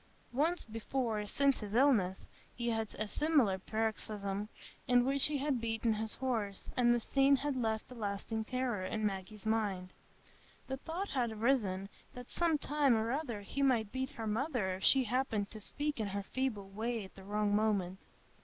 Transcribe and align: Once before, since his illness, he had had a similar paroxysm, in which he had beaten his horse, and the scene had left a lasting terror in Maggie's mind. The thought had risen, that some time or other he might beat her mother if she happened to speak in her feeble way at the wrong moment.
Once 0.33 0.65
before, 0.65 1.27
since 1.27 1.59
his 1.59 1.75
illness, 1.75 2.25
he 2.55 2.71
had 2.71 2.91
had 2.93 3.01
a 3.01 3.07
similar 3.07 3.59
paroxysm, 3.59 4.49
in 4.87 5.05
which 5.05 5.27
he 5.27 5.37
had 5.37 5.61
beaten 5.61 5.93
his 5.93 6.15
horse, 6.15 6.71
and 6.75 6.91
the 6.91 6.99
scene 6.99 7.35
had 7.35 7.55
left 7.55 7.91
a 7.91 7.93
lasting 7.93 8.43
terror 8.43 8.83
in 8.83 9.05
Maggie's 9.05 9.45
mind. 9.45 9.93
The 10.65 10.77
thought 10.77 11.09
had 11.09 11.39
risen, 11.39 11.87
that 12.15 12.31
some 12.31 12.57
time 12.57 12.95
or 12.95 13.11
other 13.11 13.41
he 13.41 13.61
might 13.61 13.91
beat 13.91 14.09
her 14.09 14.25
mother 14.25 14.71
if 14.73 14.83
she 14.83 15.03
happened 15.03 15.51
to 15.51 15.59
speak 15.59 15.99
in 15.99 16.07
her 16.07 16.23
feeble 16.23 16.67
way 16.69 17.03
at 17.05 17.13
the 17.13 17.23
wrong 17.23 17.55
moment. 17.55 17.99